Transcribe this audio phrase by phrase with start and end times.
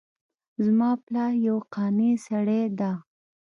[0.65, 2.91] زما پلار یو قانع سړی ده